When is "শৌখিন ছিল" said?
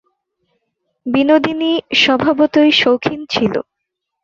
2.71-3.53